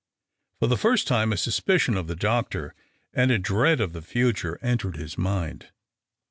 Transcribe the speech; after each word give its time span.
For 0.59 0.65
the 0.65 0.77
first 0.79 1.05
time 1.07 1.31
a 1.31 1.37
suspicion 1.37 1.95
of 1.95 2.07
the 2.07 2.15
doctor 2.15 2.73
and 3.13 3.29
a 3.29 3.37
dread 3.37 3.79
of 3.79 3.93
the 3.93 4.01
future 4.01 4.57
entered 4.63 4.95
his 4.97 5.15
mind. 5.15 5.67